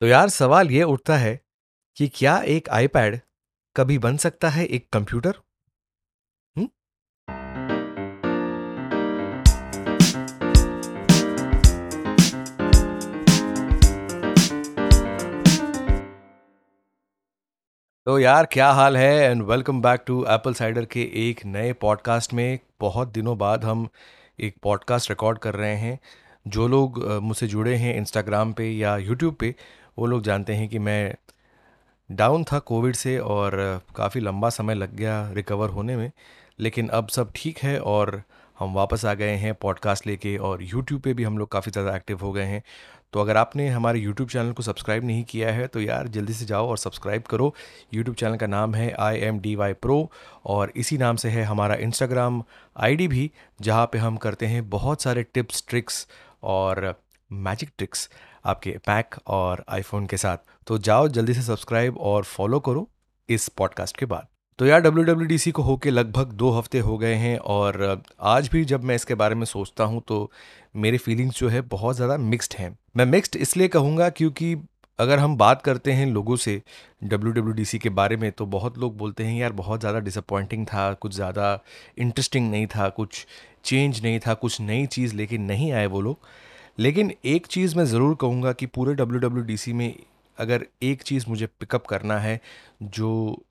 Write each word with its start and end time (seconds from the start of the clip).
तो 0.00 0.06
यार 0.06 0.28
सवाल 0.28 0.70
ये 0.70 0.82
उठता 0.82 1.16
है 1.16 1.40
कि 1.96 2.06
क्या 2.08 2.36
एक 2.46 2.68
आईपैड 2.68 3.20
कभी 3.76 3.98
बन 3.98 4.16
सकता 4.16 4.48
है 4.48 4.66
एक 4.66 4.88
कंप्यूटर 4.92 5.30
तो 18.06 18.18
यार 18.18 18.46
क्या 18.46 18.70
हाल 18.70 18.96
है 18.96 19.14
and 19.14 19.42
welcome 19.42 19.80
back 19.82 20.04
to 20.06 20.24
Apple 20.28 20.54
Cider 20.54 20.84
के 20.84 21.02
एक 21.28 21.44
नए 21.44 21.72
पॉडकास्ट 21.72 22.34
में। 22.34 22.58
बहुत 22.80 23.08
दिनों 23.08 23.38
बाद 23.38 23.64
हम 23.64 23.88
एक 24.40 24.56
पॉडकास्ट 24.62 25.10
रिकॉर्ड 25.10 25.38
कर 25.38 25.54
रहे 25.54 25.76
हैं। 25.76 25.98
जो 26.48 26.68
लोग 26.68 27.04
मुझसे 27.22 27.46
जुड़े 27.46 27.74
हैं 27.76 27.94
इंस्टाग्राम 27.96 28.52
पे 28.52 28.70
या 28.70 28.96
यूट्यूब 28.96 29.34
पे 29.34 29.54
वो 29.98 30.06
लोग 30.06 30.22
जानते 30.22 30.54
हैं 30.54 30.68
कि 30.68 30.78
मैं 30.78 31.14
डाउन 32.10 32.44
था 32.44 32.58
कोविड 32.58 32.94
से 32.96 33.18
और 33.18 33.56
काफ़ी 33.96 34.20
लंबा 34.20 34.48
समय 34.50 34.74
लग 34.74 34.94
गया 34.96 35.16
रिकवर 35.32 35.68
होने 35.68 35.96
में, 35.96 36.10
लेकिन 36.58 36.88
अब 36.88 37.08
सब 37.08 37.32
ठीक 37.34 37.58
है 37.58 37.78
और 37.80 38.22
हम 38.58 38.74
वापस 38.74 39.04
आ 39.04 39.14
गए 39.14 39.34
हैं 39.36 39.54
पॉडकास्ट 39.54 40.06
लेके 40.06 40.36
और 40.36 40.62
यूट्यूब 40.62 41.00
पे 41.00 41.14
भी 41.14 41.24
हम 41.24 41.38
लोग 41.38 41.50
काफ़ी 41.52 41.72
ज़्यादा 41.72 41.96
एक्टिव 41.96 42.20
हो 42.20 42.32
गए 42.32 42.44
हैं। 42.44 42.62
तो 43.12 43.20
अगर 43.20 43.36
आपने 43.36 43.68
हमारे 43.68 44.00
यूट्यूब 44.00 44.28
चैनल 44.28 44.52
को 44.52 44.62
सब्सक्राइब 44.62 45.04
नहीं 45.04 45.24
किया 45.24 45.52
है 45.52 45.66
तो 45.66 45.80
यार 45.80 46.08
जल्दी 46.08 46.32
से 46.32 46.44
जाओ 46.44 46.68
और 46.68 46.78
सब्सक्राइब 46.78 47.22
करो। 47.22 47.54
यूट्यूब 47.94 48.16
चैनल 48.16 48.36
का 48.36 48.46
नाम 48.46 48.74
है 48.74 48.90
I 49.00 49.18
M 49.18 49.38
D 49.40 49.54
Y 49.56 49.72
pro 49.74 50.10
और 50.46 50.72
इसी 50.76 50.98
नाम 50.98 51.16
से 51.16 51.28
है 51.28 51.44
हमारा 51.44 51.74
इंस्टाग्राम 51.76 52.42
आईडी 52.76 53.08
भी, 53.08 53.30
जहाँ 53.60 53.86
पे 53.92 53.98
हम 53.98 54.16
करते 54.18 54.46
हैं 54.46 54.68
बहुत 54.70 55.02
सारे 55.02 55.22
टिप्स 55.24 55.64
ट्रिक्स 55.68 56.06
और 56.42 56.94
मैजिक 57.30 57.70
ट्रिक्स 57.78 58.08
आपके 58.48 58.70
पैक 58.86 59.14
और 59.28 59.64
आईफोन 59.68 60.06
के 60.06 60.16
साथ। 60.16 60.38
तो 60.66 60.78
जाओ, 60.80 61.08
जल्दी 61.08 61.34
से 61.34 61.42
सब्सक्राइब 61.42 61.98
और 61.98 62.24
फॉलो 62.26 62.60
करो 62.60 62.88
इस 63.28 63.48
पॉडकास्ट 63.48 63.96
के 63.96 64.06
बाद। 64.06 64.26
तो 64.58 64.66
यार 64.66 64.80
डब्ल्यू 64.80 65.04
डब्ल्यू 65.04 65.26
डी 65.28 65.36
सी 65.38 65.50
को 65.50 65.62
होके 65.62 65.90
लगभग 65.90 66.32
दो 66.34 66.50
हफ़्ते 66.50 66.78
हो 66.78 66.96
गए 66.98 67.14
हैं 67.14 67.36
और 67.38 68.02
आज 68.20 68.48
भी 68.48 68.64
जब 68.64 68.84
मैं 68.84 68.94
इसके 68.94 69.14
बारे 69.14 69.34
में 69.34 69.44
सोचता 69.46 69.84
हूँ 69.84 70.02
तो 70.08 70.30
मेरे 70.76 70.98
फीलिंग्स 70.98 71.38
जो 71.38 71.48
है 71.48 71.60
बहुत 71.68 71.96
ज़्यादा 71.96 72.16
मिक्स्ड 72.18 72.54
हैं। 72.58 72.76
मैं 72.96 73.04
मिक्स्ड 73.06 73.36
इसलिए 73.36 73.68
कहूँगा 73.68 74.08
क्योंकि 74.10 74.56
अगर 74.98 75.18
हम 75.18 75.36
बात 75.36 75.62
करते 75.62 75.92
हैं 75.92 76.06
लोगों 76.06 76.36
से 76.36 76.60
डब्ल्यू 77.04 77.32
डब्ल्यू 77.32 77.52
डी 77.54 77.64
सी 77.64 77.78
के 77.78 77.88
बारे 77.90 78.16
में 78.16 78.30
तो 78.32 78.46
बहुत 78.46 78.78
लोग 78.78 78.96
बोलते 78.98 79.24
हैं, 79.24 79.38
यार, 79.40 79.52
बहुत 79.52 79.80
ज़्यादा 79.80 79.98
डिसअपॉइंटिंग 80.00 80.66
था, 80.66 80.92
कुछ 80.94 81.14
ज़्यादा 81.14 81.60
इंटरेस्टिंग 81.98 82.50
नहीं 82.50 82.66
था, 82.66 82.88
कुछ 82.88 83.26
चेंज 83.64 84.02
नहीं 84.02 84.18
था, 84.18 84.34
कुछ 84.34 84.60
नई 84.60 84.86
चीज़ 84.88 85.14
लेके 85.14 85.38
नहीं 85.38 85.72
आए 85.72 85.86
वो 85.86 86.00
लोग। 86.00 86.26
लेकिन 86.78 87.12
एक 87.24 87.46
चीज़ 87.46 87.76
मैं 87.76 87.84
ज़रूर 87.84 88.14
कहूँगा 88.14 88.52
कि 88.52 88.66
पूरे 88.66 88.94
डब्ल्यू 88.94 89.20
डब्ल्यू 89.20 89.44
डी 89.44 89.56
सी 89.56 89.72
में 89.72 89.94
अगर 90.38 90.66
एक 90.82 91.02
चीज़ 91.02 91.24
मुझे 91.28 91.46
पिकअप 91.60 91.86
करना 91.86 92.18
है, 92.18 92.40
जो 92.82 93.44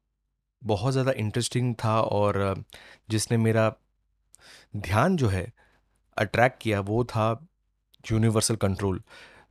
बहुत 0.61 0.91
ज़्यादा 0.93 1.11
इंटरेस्टिंग 1.17 1.73
था 1.75 1.99
और, 2.01 2.63
जिसने 3.09 3.37
मेरा 3.37 3.71
ध्यान 4.77 5.15
जो 5.17 5.27
है 5.27 5.51
अट्रैक्ट 6.17 6.61
किया, 6.61 6.79
वो 6.79 7.03
था 7.03 7.47
यूनिवर्सल 8.11 8.55
कंट्रोल 8.55 9.01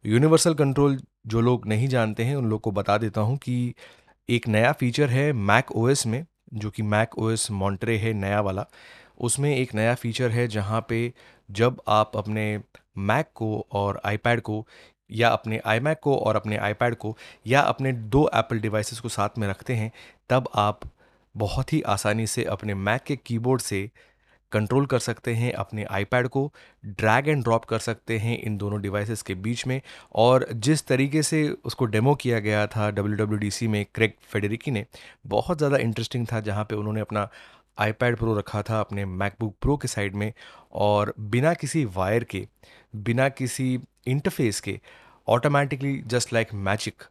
यूनिवर्सल 0.04 0.54
कंट्रोल 0.54 0.98
जो 1.26 1.40
लोग 1.40 1.66
नहीं 1.66 1.88
जानते 1.88 2.24
हैं, 2.24 2.36
उन 2.36 2.48
लोग 2.50 2.60
को 2.60 2.70
बता 2.70 2.98
देता 2.98 3.20
हूँ 3.20 3.36
कि 3.38 3.74
एक 4.28 4.48
नया 4.48 4.72
फीचर 4.72 5.08
है 5.10 5.32
मैक 5.32 5.72
ओएस 5.72 6.06
में, 6.06 6.24
जो 6.54 6.70
कि 6.70 6.82
मैक 6.82 7.18
ओएस 7.18 7.50
मॉन्ट्रे 7.50 7.96
है 7.98 8.12
नया 8.12 8.40
वाला। 8.40 8.66
उसमें 9.20 9.56
एक 9.56 9.74
नया 9.74 9.94
फीचर 9.94 10.30
है 10.30 10.46
जहाँ 10.48 10.84
पे 10.88 11.12
जब 11.48 11.80
आप 11.88 12.16
अपने 12.16 12.60
मैक 12.98 13.30
को 13.34 13.66
और 13.72 14.00
आईपैड 14.04 14.40
को 14.40 14.66
या 15.10 15.28
अपने 15.28 15.60
आईमैक 15.66 15.98
को 15.98 16.16
और 16.16 16.36
अपने 16.36 16.56
आईपैड 16.56 16.94
को 16.94 17.16
या 17.46 17.60
अपने 17.60 17.92
दो 17.92 18.28
एप्पल 18.34 18.60
डिवाइसेस 18.60 19.00
को 19.00 19.08
साथ 19.08 19.38
में 19.38 19.48
रखते 19.48 19.74
हैं, 19.74 19.90
तब 20.30 20.48
आप 20.54 20.80
बहुत 21.34 21.72
ही 21.72 21.80
आसानी 21.82 22.26
से 22.26 22.44
अपने 22.44 22.74
मैक 22.74 23.02
के 23.02 23.16
कीबोर्ड 23.16 23.60
से 23.60 23.90
कंट्रोल 24.52 24.86
कर 24.86 24.98
सकते 24.98 25.34
हैं, 25.34 25.52
अपने 25.52 25.84
आईपैड 25.84 26.28
को 26.28 26.52
ड्रैग 26.84 27.28
एंड 27.28 27.42
ड्रॉप 27.44 27.64
कर 27.64 27.78
सकते 27.78 28.18
हैं 28.18 28.38
इन 28.38 28.56
दोनों 28.58 28.80
डिवाइसेस 28.82 29.22
के 29.22 29.34
बीच 29.34 29.66
में। 29.66 29.80
और 30.14 30.46
जिस 30.52 30.86
तरीके 30.86 31.22
से 31.22 31.48
उसको 31.64 31.84
डेमो 31.84 32.14
किया 32.14 32.38
गया 32.38 32.66
था 32.66 32.90
WWDC 32.92 33.66
में 33.66 33.84
क्रेग 33.94 34.12
फेडरिकी 34.22 34.70
ने, 34.70 34.84
बहुत 35.26 35.58
ज़्यादा 35.58 35.76
इंटरेस्टिंग 35.76 36.26
था, 36.32 36.40
जहाँ 36.40 36.64
पे 36.64 36.76
उन्होंने 36.76 37.00
अपना 37.00 37.28
आईपैड 37.78 38.16
प्रो 38.16 38.34
रखा 38.38 38.62
था 38.62 38.80
अपने 38.80 39.04
मैकबुक 39.04 39.54
प्रो 39.62 39.76
के 39.76 39.88
साइड 39.88 40.14
में 40.14 40.32
और 40.72 41.14
बिना 41.20 41.54
किसी 41.54 41.84
वायर 41.84 42.24
के, 42.24 42.46
बिना 42.96 43.28
किसी 43.28 43.78
इंटरफेस 44.06 44.60
के 44.60 44.80
ऑटोमेटिकली 45.28 45.96
जस्ट 46.06 46.32
लाइक 46.32 46.54
मैजिक 46.54 47.02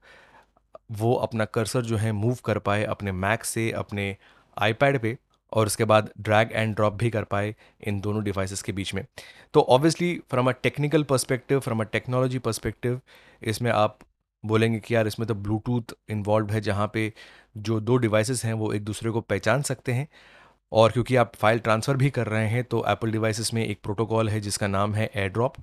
वो 0.92 1.14
अपना 1.16 1.46
कर्सर 1.46 1.82
जो 1.82 1.98
है 1.98 2.12
मूव 2.12 2.38
कर 2.46 2.60
पाए 2.60 2.84
अपने 2.84 3.12
मैक 3.12 3.44
से, 3.44 3.72
अपने 3.72 4.16
आईपैड 4.58 5.00
पे 5.02 5.18
और 5.52 5.66
उसके 5.66 5.86
बाद 5.86 6.10
ड्रैग 6.20 6.50
एंड 6.52 6.76
ड्रॉप 6.76 6.94
भी 6.94 7.10
कर 7.10 7.24
पाए 7.24 7.54
इन 7.88 8.00
दोनों 8.02 8.24
डिवाइसेस 8.24 8.62
के 8.62 8.72
बीच 8.72 8.94
में। 8.94 9.06
तो 9.54 9.62
obviously 9.62 10.14
from 10.30 10.50
a 10.50 10.52
technical 10.64 11.04
perspective 11.04 11.60
from 11.60 11.80
a 11.80 11.84
technology 11.84 12.40
perspective 12.40 13.00
इसमें 13.42 13.72
आप 13.72 14.00
बोलेंगे 14.44 14.80
कि 14.80 14.96
यार 14.96 15.08
इसमें 15.08 15.28
तो 15.28 15.36
ब्लूटूथ 15.36 15.94
इन्वॉल्व 16.10 16.52
है 16.52 16.62
जहाँ 16.62 16.90
पे 16.94 17.12
जो 17.58 17.80
दो 17.80 17.98
डिवाइसेस 17.98 18.44
हैं 18.46 18.54
वो 18.54 18.72
एक 18.74 18.84
दूसरे 18.86 19.12
को 19.12 19.22
पहचान 19.22 19.62
सकते 19.62 19.94
हैं। 19.94 20.08
और 20.72 20.92
क्योंकि 20.92 21.16
आप 21.16 21.36
फ़ाइल 21.36 21.60
ट्रांसफ़र 21.60 21.98
भी 21.98 22.10
कर 22.10 22.28
रहे 22.28 22.48
हैं 22.48 22.64
तो 22.64 22.84
एप्पल 22.88 23.12
डिवाइसेस 23.12 23.54
में 23.54 23.66
एक 23.66 23.80
प्रोटोकॉल 23.84 24.30
है 24.30 24.40
जिसका 24.42 24.68
नाम 24.68 24.94
है 24.96 25.10
एयर 25.16 25.30
ड्रॉप 25.30 25.56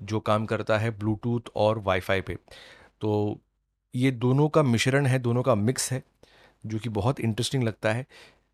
जो 0.00 0.20
काम 0.20 0.46
करता 0.46 0.78
है 0.78 0.90
ब्लूटूथ 0.98 1.50
और 1.56 1.78
वाईफाई 1.78 2.20
पे। 2.20 2.36
तो 3.00 3.40
ये 3.94 4.10
दोनों 4.10 4.48
का 4.48 4.62
मिश्रण 4.62 5.06
है, 5.06 5.18
दोनों 5.18 5.42
का 5.42 5.54
मिक्स 5.54 5.90
है, 5.92 6.02
जो 6.64 6.78
कि 6.78 6.88
बहुत 6.88 7.20
इंटरेस्टिंग 7.20 7.62
लगता 7.64 7.92
है, 7.92 8.06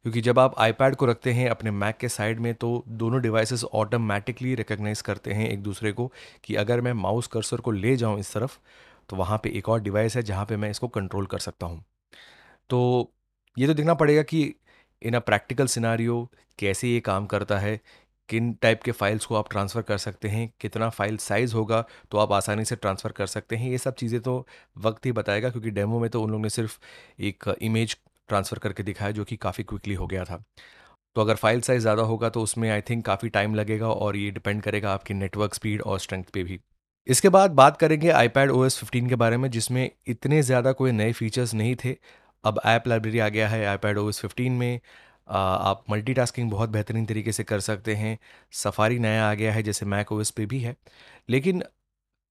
क्योंकि 0.05 0.21
जब 0.21 0.39
आप 0.39 0.55
आईपैड 0.59 0.95
को 0.97 1.07
रखते 1.07 1.33
हैं 1.33 1.49
अपने 1.51 1.71
मैक 1.71 1.97
के 1.97 2.09
साइड 2.09 2.41
में 2.41 2.55
तो 2.55 2.85
दोनों 2.89 3.21
डिवाइसेस 3.23 3.65
ऑटोमेटिकली 3.65 4.55
रिकग्नाइज 4.55 5.01
करते 5.01 5.33
हैं 5.33 5.49
एक 5.51 5.63
दूसरे 5.63 5.93
को 5.93 6.11
कि 6.45 6.55
अगर 6.55 6.81
मैं 6.81 6.93
माउस 6.93 7.27
कर्सर 7.27 7.61
को 7.61 7.71
ले 7.71 7.97
जाऊँ 7.97 8.19
इस 8.21 8.33
तरफ़ 8.35 8.59
तो 9.09 9.17
वहाँ 9.17 9.39
पे 9.43 9.51
एक 9.51 9.69
और 9.69 9.81
डिवाइस 9.81 10.17
है 10.17 10.23
जहाँ 10.23 10.45
पे 10.47 10.57
मैं 10.57 10.71
इसको 10.71 10.89
कंट्रोल 10.89 11.27
कर 11.27 11.39
सकता 11.39 11.67
हूँ। 11.67 11.85
तो 12.71 13.13
ये 13.57 13.67
तो 13.67 13.75
देखना 13.75 13.95
पड़ेगा 13.95 14.23
कि 14.23 14.55
इन 15.03 15.15
अ 15.15 15.19
प्रैक्टिकल 15.21 15.67
सिनारियो 15.69 16.29
कैसे 16.59 16.89
ये 16.89 17.01
काम 17.03 17.27
करता 17.27 17.59
है, 17.59 17.81
किन 18.29 18.53
टाइप 18.63 18.83
के 18.83 18.93
फाइल्स 18.93 19.27
को 19.27 19.35
आप 19.35 19.51
ट्रांसफ़र 19.51 19.83
कर 19.83 19.99
सकते 19.99 20.29
हैं, 20.29 20.51
कितना 20.61 20.89
फ़ाइल 20.91 21.17
साइज़ 21.19 21.55
होगा 21.55 21.85
तो 22.11 22.19
आप 22.19 22.33
आसानी 22.33 22.65
से 22.65 22.77
ट्रांसफ़र 22.77 23.13
कर 23.13 23.27
सकते 23.29 23.57
हैं, 23.57 23.71
ये 23.71 23.79
सब 23.79 23.95
चीज़ें 23.97 24.21
तो 24.21 24.47
वक्त 24.79 25.07
ही 25.07 25.13
बताएगा 25.15 25.51
क्योंकि 25.51 25.71
डेमो 25.73 26.01
में 26.01 26.09
तो 26.11 26.23
उन 26.23 26.31
लोगों 26.31 26.43
ने 26.43 26.51
सिर्फ़ 26.51 26.79
एक 27.21 27.55
इमेज 27.63 27.97
ट्रांसफ़र 28.29 28.59
करके 28.59 28.83
दिखाया 28.83 29.11
जो 29.13 29.25
कि 29.25 29.37
काफ़ी 29.39 29.65
क्विकली 29.65 29.95
हो 29.95 30.07
गया 30.07 30.25
था। 30.25 30.43
तो 31.17 31.21
अगर 31.21 31.35
फ़ाइल 31.37 31.61
साइज़ 31.61 31.83
ज़्यादा 31.83 32.03
होगा 32.05 32.29
तो 32.29 32.43
उसमें 32.43 32.69
आई 32.71 32.81
थिंक 32.81 33.05
काफ़ी 33.07 33.29
टाइम 33.31 33.55
लगेगा 33.55 33.89
और 33.89 34.17
ये 34.17 34.31
डिपेंड 34.31 34.63
करेगा 34.63 34.93
आपकी 34.93 35.15
नेटवर्क 35.15 35.55
स्पीड 35.55 35.83
और 35.83 35.99
स्ट्रेंथ 36.01 36.25
पे 36.35 36.43
भी। 36.45 36.59
इसके 37.07 37.29
बाद 37.29 37.51
बात 37.53 37.77
करेंगे 37.77 38.11
आईपैड 38.11 38.51
ओ 38.51 38.65
एस 38.65 38.79
फिफ्टीन 38.79 39.09
के 39.09 39.15
बारे 39.17 39.37
में 39.37 39.51
जिसमें 39.51 39.91
इतने 40.09 40.43
ज़्यादा 40.43 40.73
कोई 40.73 40.93
नए 40.93 41.13
फीचर्स 41.13 41.55
नहीं 41.55 41.75
थे। 41.85 41.97
अब 42.47 42.61
ऐप 42.67 42.89
लाइब्रेरी 42.89 43.19
आ 43.19 43.29
गया 43.29 43.49
है 43.49 43.65
आईपैड 43.67 43.99
ओ 43.99 44.09
एस 44.09 44.21
फिफ्टीन 44.21 44.53
में। 44.53 44.81
आ, 45.29 45.39
आप 45.39 45.85
मल्टीटास्किंग 45.91 46.51
बहुत 46.51 46.71
बेहतरीन 46.71 47.07
तरीके 47.07 47.33
से 47.33 47.45
कर 47.45 47.61
सकते 47.61 47.95
हैं। 47.95 48.19
सफारी 48.55 48.99
नया 48.99 49.29
आ 49.31 49.35
गया 49.35 49.53
है 49.53 49.63
जैसे 49.63 49.87
मैक 49.87 50.13
ओएस 50.13 50.31
पे 50.31 50.47
भी 50.47 50.61
है। 50.61 50.77
लेकिन 51.31 51.63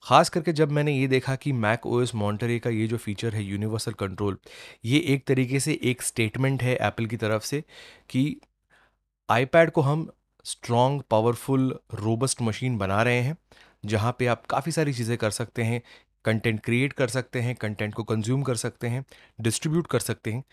ख़ास 0.06 0.30
करके 0.30 0.54
जब 0.54 0.72
मैंने 0.72 0.94
ये 0.94 1.08
देखा 1.08 1.36
कि 1.36 1.52
मैक 1.54 1.86
ओएस 1.88 2.14
मॉन्टरे 2.16 2.58
का 2.60 2.70
ये 2.70 2.88
जो 2.88 2.98
फीचर 2.98 3.36
है 3.36 3.44
यूनिवर्सल 3.44 3.94
कंट्रोल 3.94 4.38
ये 4.86 5.00
एक 5.14 5.26
तरीके 5.28 5.60
से 5.60 5.80
एक 5.84 6.02
स्टेटमेंट 6.02 6.64
है 6.64 6.76
एप्पल 6.78 7.06
की 7.06 7.18
तरफ़ 7.18 7.44
से 7.46 7.64
कि 8.10 8.26
आईपैड 9.30 9.72
को 9.72 9.82
हम 9.82 10.08
स्ट्रॉन्ग 10.46 11.02
पावरफुल 11.12 11.80
रोबस्ट 11.94 12.42
मशीन 12.42 12.78
बना 12.78 13.02
रहे 13.04 13.22
हैं 13.22 13.38
जहाँ 13.86 14.16
पे 14.20 14.28
आप 14.28 14.46
काफ़ी 14.46 14.72
सारी 14.72 14.94
चीज़ें 14.94 15.18
कर 15.18 15.30
सकते 15.32 15.64
हैं। 15.64 15.82
कंटेंट 16.26 16.60
क्रिएट 16.60 16.94
कर 16.94 17.08
सकते 17.08 17.42
हैं 17.42 17.56
कंटेंट 17.56 17.94
को 17.94 18.04
कंज्यूम 18.04 18.44
कर 18.44 18.56
सकते 18.56 18.88
हैं 18.88 19.04
डिस्ट्रीब्यूट 19.42 19.88
कर 19.88 20.00
सकते 20.00 20.34
हैं। 20.34 20.44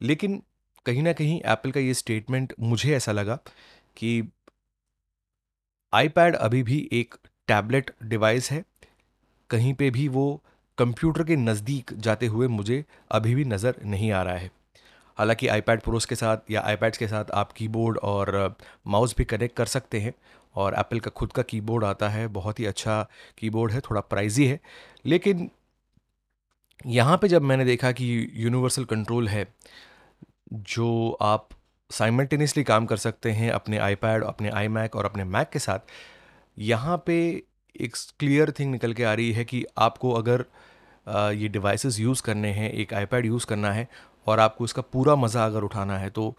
लेकिन 0.00 0.42
कहीं 0.86 1.02
ना 1.02 1.12
कहीं 1.12 1.40
एप्पल 1.46 1.70
का 1.70 1.80
ये 1.80 1.94
स्टेटमेंट 1.94 2.52
मुझे 2.60 2.94
ऐसा 2.96 3.12
लगा 3.12 3.38
कि 3.96 4.22
आईपैड 5.92 6.36
अभी 6.36 6.62
भी 6.62 6.88
एक 6.92 7.14
टैबलेट 7.48 7.90
डिवाइस 8.02 8.50
है। 8.50 8.64
कहीं 9.50 9.74
पे 9.74 9.90
भी 9.90 10.08
वो 10.08 10.42
कंप्यूटर 10.78 11.24
के 11.24 11.36
नज़दीक 11.36 11.92
जाते 11.98 12.26
हुए 12.26 12.46
मुझे 12.48 12.84
अभी 13.10 13.34
भी 13.34 13.44
नज़र 13.44 13.76
नहीं 13.84 14.10
आ 14.12 14.22
रहा 14.22 14.36
है। 14.36 14.50
हालाँकि 15.18 15.46
आईपैड 15.48 15.80
प्रोस 15.80 16.04
के 16.04 16.14
साथ 16.14 16.50
या 16.50 16.60
आईपैड्स 16.60 16.98
के 16.98 17.06
साथ 17.08 17.30
आप 17.34 17.52
कीबोर्ड 17.52 17.98
और 17.98 18.56
माउस 18.86 19.14
भी 19.18 19.24
कनेक्ट 19.24 19.56
कर 19.56 19.66
सकते 19.66 20.00
हैं। 20.00 20.12
और 20.54 20.74
एप्पल 20.74 21.00
का 21.00 21.10
खुद 21.10 21.32
का 21.32 21.42
कीबोर्ड 21.44 21.84
आता 21.84 22.08
है, 22.08 22.26
बहुत 22.28 22.60
ही 22.60 22.64
अच्छा 22.66 23.02
कीबोर्ड 23.38 23.72
है, 23.72 23.80
थोड़ा 23.80 24.00
प्राइजी 24.02 24.46
है। 24.46 24.60
लेकिन 25.06 25.50
यहाँ 26.86 27.16
पे 27.18 27.28
जब 27.28 27.42
मैंने 27.42 27.64
देखा 27.64 27.92
कि 27.92 28.06
यूनिवर्सल 28.36 28.84
कंट्रोल 28.86 29.28
है, 29.28 29.46
जो 30.52 31.18
आप 31.22 31.48
साइमल्टेनियसली 31.90 32.62
काम 32.64 32.86
कर 32.86 32.96
सकते 32.98 33.30
हैं 33.32 33.50
अपने 33.52 33.78
आईपैड 33.78 34.24
अपने 34.24 34.50
आई 34.50 34.68
मैक 34.68 34.96
और 34.96 35.04
अपने 35.04 35.24
मैक 35.26 35.48
के 35.50 35.58
साथ, 35.58 35.78
यहाँ 36.56 37.02
पे 37.06 37.16
एक 37.76 37.96
क्लियर 38.20 38.50
थिंग 38.58 38.70
निकल 38.72 38.92
के 38.92 39.04
आ 39.04 39.12
रही 39.14 39.32
है 39.32 39.44
कि 39.44 39.64
आपको 39.78 40.12
अगर 40.12 40.44
ये 41.34 41.48
डिवाइसेस 41.48 41.98
यूज़ 42.00 42.22
करने 42.22 42.48
हैं, 42.52 42.70
एक 42.70 42.94
आईपैड 42.94 43.26
यूज़ 43.26 43.46
करना 43.46 43.72
है 43.72 43.88
और 44.26 44.40
आपको 44.40 44.64
इसका 44.64 44.82
पूरा 44.84 45.14
मज़ा 45.16 45.44
अगर 45.46 45.62
उठाना 45.62 45.98
है 45.98 46.10
तो 46.10 46.34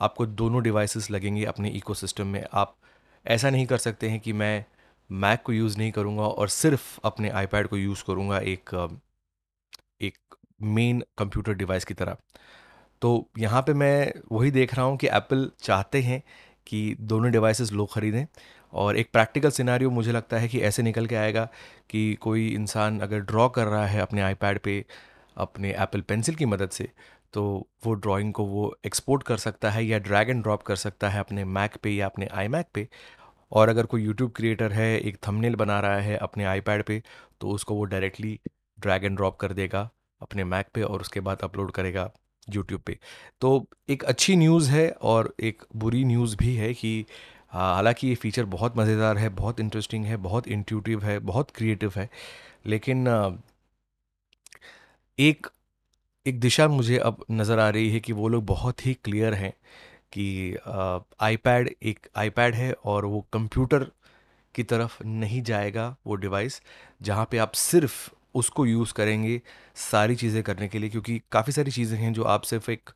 आपको 0.00 0.26
दोनों 0.26 0.62
डिवाइसेस 0.62 1.10
लगेंगे 1.10 1.44
अपने 1.44 1.68
इकोसिस्टम 1.70 2.26
में। 2.26 2.44
आप 2.44 2.74
ऐसा 3.26 3.50
नहीं 3.50 3.66
कर 3.66 3.78
सकते 3.78 4.08
हैं 4.10 4.20
कि 4.20 4.32
मैं 4.34 4.64
मैक 5.10 5.42
को 5.46 5.52
यूज़ 5.52 5.78
नहीं 5.78 5.92
करूँगा 5.92 6.22
और 6.24 6.48
सिर्फ़ 6.48 6.98
अपने 7.04 7.30
आईपैड 7.30 7.66
को 7.68 7.76
यूज़ 7.76 8.04
करूँगा 8.06 8.38
एक 8.38 8.70
एक 10.00 10.18
मेन 10.62 11.02
कंप्यूटर 11.18 11.54
डिवाइस 11.54 11.84
की 11.84 11.94
तरह। 11.94 12.16
तो 13.02 13.28
यहाँ 13.38 13.62
पे 13.62 13.74
मैं 13.74 14.12
वही 14.32 14.50
देख 14.50 14.74
रहा 14.74 14.86
हूँ 14.86 14.96
कि 14.96 15.06
एप्पल 15.08 15.50
चाहते 15.62 16.02
हैं 16.02 16.22
कि 16.66 16.96
दोनों 17.02 17.30
डिवाइसेस 17.32 17.72
लोग 17.72 17.92
ख़रीदें 17.94 18.24
और 18.72 18.96
एक 18.96 19.10
प्रैक्टिकल 19.12 19.50
सिनारियो 19.50 19.90
मुझे 19.90 20.12
लगता 20.12 20.38
है 20.38 20.48
कि 20.48 20.60
ऐसे 20.60 20.82
निकल 20.82 21.06
के 21.06 21.16
आएगा 21.16 21.48
कि 21.90 22.14
कोई 22.20 22.48
इंसान 22.48 23.00
अगर 23.00 23.20
ड्रॉ 23.22 23.48
कर 23.48 23.66
रहा 23.66 23.86
है 23.86 24.00
अपने 24.00 24.22
आईपैड 24.22 24.58
पे 24.60 24.84
अपने 25.36 25.72
एप्पल 25.74 26.00
पेंसिल 26.00 26.34
की 26.34 26.46
मदद 26.46 26.70
से 26.70 26.88
तो 27.34 27.44
वो 27.86 27.94
ड्राइंग 27.96 28.32
को 28.32 28.44
वो 28.46 28.74
एक्सपोर्ट 28.86 29.22
कर 29.22 29.36
सकता 29.38 29.70
है 29.70 29.84
या 29.86 29.98
ड्रैग 30.00 30.30
एंड 30.30 30.42
ड्रॉप 30.42 30.62
कर 30.62 30.76
सकता 30.76 31.08
है 31.08 31.20
अपने 31.20 31.44
मैक 31.46 31.76
पे 31.82 31.90
या 31.90 32.06
अपने 32.06 32.26
आई 32.32 32.48
मैक 32.48 32.66
पे। 32.74 32.88
और 33.52 33.68
अगर 33.68 33.86
कोई 33.86 34.02
यूट्यूब 34.02 34.32
क्रिएटर 34.36 34.72
है, 34.72 34.98
एक 35.00 35.16
थंबनेल 35.28 35.54
बना 35.56 35.80
रहा 35.80 36.00
है 36.00 36.16
अपने 36.18 36.44
आईपैड 36.44 36.82
पे 36.84 37.02
तो 37.40 37.48
उसको 37.50 37.74
वो 37.74 37.84
डायरेक्टली 37.84 38.38
ड्रैग 38.78 39.04
एंड 39.04 39.16
ड्रॉप 39.16 39.36
कर 39.36 39.52
देगा 39.52 39.88
अपने 40.20 40.44
मैक 40.44 40.66
पे 40.74 40.82
और 40.82 41.00
उसके 41.00 41.20
बाद 41.20 41.40
अपलोड 41.42 41.70
करेगा 41.72 42.10
यूट्यूब 42.48 42.80
पे। 42.80 42.98
तो 43.40 43.66
एक 43.90 44.04
अच्छी 44.04 44.36
न्यूज़ 44.36 44.70
है 44.70 44.88
और 45.02 45.34
एक 45.40 45.62
बुरी 45.76 46.04
न्यूज़ 46.04 46.36
भी 46.36 46.54
है 46.56 46.72
कि 46.74 47.04
हालाँकि 47.52 48.08
ये 48.08 48.14
फ़ीचर 48.14 48.44
बहुत 48.46 48.76
मज़ेदार 48.76 49.18
है, 49.18 49.28
बहुत 49.30 49.60
इंटरेस्टिंग 49.60 50.04
है, 50.04 50.16
बहुत 50.18 50.48
इंट्यूटिव 50.48 51.04
है, 51.04 51.18
बहुत 51.20 51.50
क्रिएटिव 51.50 51.92
है, 51.96 52.08
लेकिन 52.66 53.06
एक 55.18 55.46
एक 56.26 56.38
दिशा 56.40 56.66
मुझे 56.68 56.98
अब 56.98 57.24
नज़र 57.30 57.58
आ 57.58 57.68
रही 57.70 57.88
है 57.90 58.00
कि 58.00 58.12
वो 58.12 58.28
लोग 58.28 58.44
बहुत 58.46 58.84
ही 58.86 58.92
क्लियर 59.04 59.34
हैं 59.34 59.52
कि 60.12 60.56
आईपैड 61.22 61.70
एक 61.82 62.08
आईपैड 62.16 62.54
है 62.54 62.72
और 62.84 63.04
वो 63.04 63.20
कंप्यूटर 63.32 63.86
की 64.54 64.62
तरफ़ 64.64 65.02
नहीं 65.04 65.42
जाएगा 65.42 65.94
वो 66.06 66.14
डिवाइस 66.16 66.60
जहाँ 67.02 67.26
पे 67.30 67.38
आप 67.38 67.52
सिर्फ़ 67.54 68.10
उसको 68.34 68.66
यूज़ 68.66 68.92
करेंगे 68.94 69.40
सारी 69.82 70.16
चीज़ें 70.16 70.42
करने 70.42 70.68
के 70.68 70.78
लिए, 70.78 70.90
क्योंकि 70.90 71.20
काफ़ी 71.32 71.52
सारी 71.52 71.70
चीज़ें 71.70 71.98
हैं 71.98 72.12
जो 72.12 72.24
आप 72.24 72.42
सिर्फ़ 72.42 72.70
एक 72.70 72.90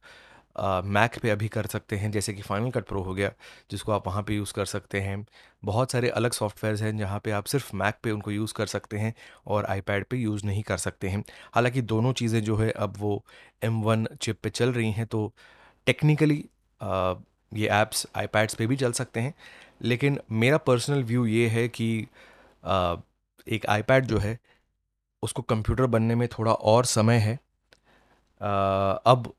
मैक 0.86 1.18
पे 1.22 1.30
अभी 1.30 1.48
कर 1.48 1.66
सकते 1.66 1.96
हैं 1.96 2.10
जैसे 2.10 2.32
कि 2.34 2.42
फाइनल 2.42 2.70
कट 2.70 2.84
प्रो 2.86 3.02
हो 3.02 3.14
गया 3.14 3.30
जिसको 3.70 3.92
आप 3.92 4.06
वहाँ 4.06 4.22
पे 4.22 4.34
यूज़ 4.34 4.52
कर 4.54 4.64
सकते 4.66 5.00
हैं। 5.00 5.26
बहुत 5.64 5.92
सारे 5.92 6.08
अलग 6.10 6.32
सॉफ्टवेयर्स 6.32 6.82
हैं 6.82 6.96
जहाँ 6.98 7.20
पे 7.24 7.30
आप 7.30 7.44
सिर्फ़ 7.44 7.74
मैक 7.76 7.98
पे 8.02 8.10
उनको 8.10 8.30
यूज़ 8.30 8.54
कर 8.54 8.66
सकते 8.66 8.98
हैं 8.98 9.12
और 9.46 9.64
आईपैड 9.66 10.04
पे 10.04 10.16
यूज़ 10.16 10.46
नहीं 10.46 10.62
कर 10.62 10.76
सकते 10.78 11.08
हैं। 11.08 11.22
हालाँकि 11.54 11.82
दोनों 11.84 12.12
चीज़ें 12.12 12.42
जो 12.44 12.56
है 12.56 12.70
अब 12.70 12.94
वो 12.98 13.22
एम 13.64 13.82
वन 13.82 14.06
चिप 14.22 14.38
पे 14.42 14.50
चल 14.50 14.72
रही 14.72 14.90
हैं 14.92 15.06
तो 15.06 15.32
टेक्निकली 15.86 16.44
ये 17.52 17.68
ऐप्स 17.68 18.06
आईपैड्स 18.16 18.54
पे 18.54 18.66
भी 18.66 18.76
चल 18.76 18.92
सकते 18.92 19.20
हैं। 19.20 19.34
लेकिन 19.82 20.18
मेरा 20.32 20.56
पर्सनल 20.58 21.02
व्यू 21.04 21.26
ये 21.26 21.46
है 21.48 21.68
कि 21.68 22.06
आ, 22.64 22.96
एक 23.46 23.66
आईपैड 23.66 24.06
जो 24.06 24.18
है 24.18 24.38
उसको 25.22 25.42
कंप्यूटर 25.44 25.86
बनने 25.88 26.14
में 26.14 26.26
थोड़ा 26.28 26.52
और 26.52 26.84
समय 26.86 27.16
है। 27.18 27.38
आ, 28.40 28.48
अब 29.06 29.32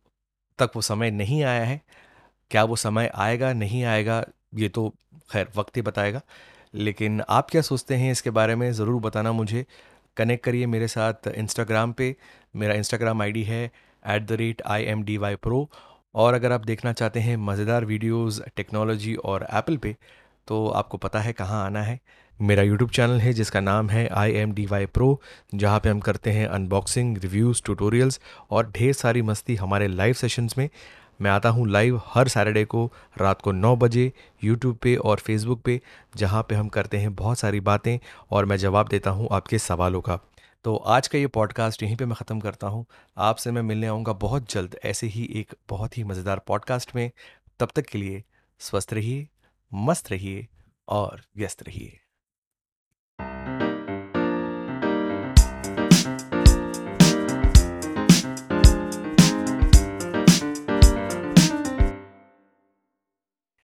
तक 0.60 0.72
वो 0.76 0.82
समय 0.84 1.12
नहीं 1.12 1.44
आया 1.44 1.64
है। 1.64 1.82
क्या 2.52 2.64
वो 2.64 2.76
समय 2.78 3.12
आएगा, 3.16 3.52
नहीं 3.56 3.84
आएगा, 3.86 4.24
ये 4.56 4.70
तो 4.70 4.90
खैर 5.32 5.48
वक्त 5.56 5.78
ही 5.78 5.82
बताएगा। 5.82 6.22
लेकिन 6.74 7.22
आप 7.30 7.50
क्या 7.50 7.62
सोचते 7.62 7.96
हैं 7.96 8.12
इसके 8.12 8.30
बारे 8.32 8.56
में, 8.56 8.72
ज़रूर 8.72 9.02
बताना 9.02 9.32
मुझे। 9.32 9.66
कनेक्ट 10.18 10.44
करिए 10.44 10.66
मेरे 10.68 10.88
साथ 10.88 11.28
इंस्टाग्राम 11.28 11.92
पे। 11.94 12.16
मेरा 12.56 12.74
इंस्टाग्राम 12.74 13.22
आईडी 13.22 13.44
है 13.44 13.70
at 14.06 14.26
the 14.28 14.32
rate 14.34 14.62
I 14.66 14.84
M 14.86 15.04
D 15.04 15.18
Y 15.18 15.36
pro 15.38 15.70
और 16.16 16.34
अगर 16.34 16.52
आप 16.52 16.66
देखना 16.66 16.94
चाहते 16.94 17.20
हैं 17.20 17.36
मज़ेदार 17.38 17.86
वीडियोस 17.86 18.42
टेक्नोलॉजी 18.56 19.14
और 19.16 19.48
एप्पल 19.54 19.78
पे 19.78 19.96
तो 20.48 20.68
आपको 20.70 20.98
पता 20.98 21.20
है 21.20 21.34
कहाँ 21.34 21.64
आना 21.66 21.82
है। 21.82 22.00
मेरा 22.40 22.64
यूट्यूब 22.64 22.90
चैनल 22.90 23.20
है, 23.20 23.32
जिसका 23.34 23.60
नाम 23.60 23.90
है 23.90 24.08
I 24.10 24.32
M 24.32 24.52
D 24.54 24.66
Y 24.66 24.86
pro 24.88 25.20
जहाँ 25.54 25.80
पर 25.80 25.90
हम 25.90 26.00
करते 26.00 26.32
हैं 26.32 26.46
अनबॉक्सिंग 26.48 27.18
रिव्यूज़ 27.18 27.62
ट्यूटोरियल्स 27.66 28.20
और 28.52 28.72
ढेर 28.72 28.94
सारी 28.94 29.22
मस्ती 29.22 29.56
हमारे 29.56 29.88
लाइव 29.88 30.14
सेशंस 30.14 30.58
में। 30.58 30.70
मैं 31.22 31.32
आता 31.32 31.50
हूँ 31.50 31.68
लाइव 31.68 32.00
हर 32.06 32.28
सैटरडे 32.28 32.64
को 32.66 32.86
रात 33.18 33.42
को 33.42 33.52
नौ 33.52 33.76
बजे 33.76 34.12
यूट्यूब 34.44 34.78
पे 34.78 34.96
और 34.96 35.20
फेसबुक 35.20 35.62
पे, 35.62 35.80
जहाँ 36.18 36.46
पे 36.50 36.56
हम 36.56 36.68
करते 36.70 36.98
हैं 36.98 37.14
बहुत 37.16 37.40
सारी 37.40 37.60
बातें 37.62 37.98
और 38.32 38.46
मैं 38.46 38.58
जवाब 38.58 38.88
देता 38.88 39.10
हूँ 39.10 39.28
आपके 39.32 39.60
सवालों 39.60 40.02
का। 40.02 40.20
तो 40.66 40.76
आज 40.76 41.08
का 41.08 41.18
ये 41.18 41.28
पॉडकास्ट 41.28 41.84
यहीं 41.84 41.96
पे 41.96 42.06
मैं 42.06 42.16
ख़त्म 42.16 42.40
करता 42.40 42.68
हूँ। 42.68 42.86
आपसे 43.18 43.52
मैं 43.52 43.62
मिलने 43.62 43.88
आऊँगा 43.88 44.14
बहुत 44.14 44.52
जल्द, 44.52 44.80
ऐसे 44.86 45.08
ही 45.08 45.30
एक 45.36 45.56
बहुत 45.70 45.98
ही 45.98 46.04
मज़ेदार 46.04 46.42
पॉडकास्ट 46.48 46.96
में। 46.96 47.10
तब 47.60 47.70
तक 47.76 47.86
के 47.86 47.98
लिए 47.98 48.24
स्वस्थ 48.62 48.94
रहिए, 48.94 49.28
मस्त 49.72 50.12
रहिए 50.12 50.48
और 50.88 51.22
व्यस्त 51.38 51.64
रहिए। 51.64 52.00